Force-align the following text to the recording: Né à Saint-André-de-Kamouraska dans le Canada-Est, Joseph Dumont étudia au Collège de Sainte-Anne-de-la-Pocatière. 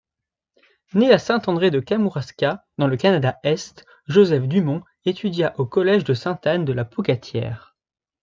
Né 0.95 1.11
à 1.13 1.19
Saint-André-de-Kamouraska 1.19 2.65
dans 2.79 2.87
le 2.87 2.97
Canada-Est, 2.97 3.85
Joseph 4.07 4.47
Dumont 4.47 4.81
étudia 5.05 5.53
au 5.59 5.67
Collège 5.67 6.03
de 6.05 6.15
Sainte-Anne-de-la-Pocatière. 6.15 7.75